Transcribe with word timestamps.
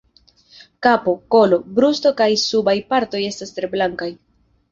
Kapo, 0.87 1.13
kolo, 1.35 1.59
brusto 1.75 2.13
kaj 2.23 2.29
subaj 2.45 2.75
partoj 2.95 3.23
estas 3.27 3.55
tre 3.59 3.69
blankaj. 3.77 4.09